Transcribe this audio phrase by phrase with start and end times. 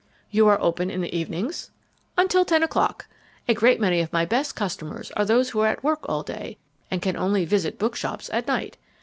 [0.31, 1.69] "You are open in the evenings?"
[2.17, 3.05] "Until ten o'clock.
[3.47, 6.57] A great many of my best customers are those who are at work all day
[6.89, 8.77] and can only visit bookshops at night.